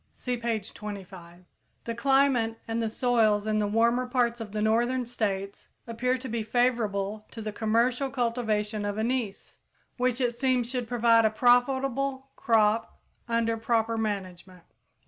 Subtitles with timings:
[0.15, 1.45] (See page 25.)
[1.83, 6.27] The climate and the soils in the warmer parts of the northern states appear to
[6.27, 9.57] be favorable to the commercial cultivation of anise,
[9.97, 14.63] which it seems should prove a profitable crop under proper management.